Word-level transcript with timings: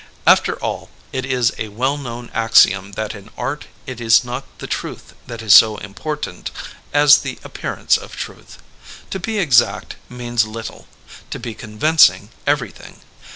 After 0.25 0.55
all, 0.63 0.89
it 1.13 1.27
is 1.27 1.53
a 1.59 1.67
well 1.67 1.95
known 1.95 2.31
axiom 2.33 2.93
that 2.93 3.13
in 3.13 3.29
art 3.37 3.65
it 3.85 4.01
is 4.01 4.23
not 4.23 4.45
the 4.57 4.65
truth 4.65 5.13
that 5.27 5.43
is 5.43 5.53
so 5.53 5.77
important 5.77 6.49
as 6.91 7.17
the 7.19 7.37
appear 7.43 7.75
ance 7.75 7.97
of 7.97 8.15
truth. 8.15 8.57
To 9.11 9.19
be 9.19 9.37
exact 9.37 9.97
means 10.09 10.43
little; 10.47 10.87
to 11.29 11.37
be 11.37 11.53
con 11.53 11.77
vincing, 11.77 12.29
everything. 12.47 13.01